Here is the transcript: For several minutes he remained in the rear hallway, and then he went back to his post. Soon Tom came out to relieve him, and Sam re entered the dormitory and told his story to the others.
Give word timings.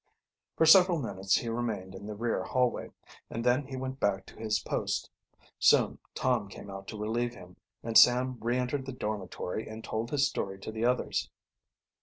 For 0.57 0.65
several 0.65 0.97
minutes 0.97 1.35
he 1.35 1.47
remained 1.47 1.93
in 1.93 2.07
the 2.07 2.15
rear 2.15 2.41
hallway, 2.43 2.89
and 3.29 3.43
then 3.43 3.67
he 3.67 3.77
went 3.77 3.99
back 3.99 4.25
to 4.25 4.35
his 4.35 4.57
post. 4.59 5.11
Soon 5.59 5.99
Tom 6.15 6.47
came 6.47 6.71
out 6.71 6.87
to 6.87 6.97
relieve 6.99 7.35
him, 7.35 7.55
and 7.83 7.95
Sam 7.95 8.39
re 8.39 8.57
entered 8.57 8.87
the 8.87 8.93
dormitory 8.93 9.67
and 9.67 9.83
told 9.83 10.09
his 10.09 10.27
story 10.27 10.57
to 10.61 10.71
the 10.71 10.85
others. 10.85 11.29